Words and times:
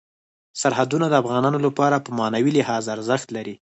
سرحدونه 0.61 1.05
د 1.09 1.13
افغانانو 1.21 1.59
لپاره 1.65 1.97
په 2.05 2.11
معنوي 2.19 2.51
لحاظ 2.57 2.83
ارزښت 2.95 3.27
لري. 3.37 3.55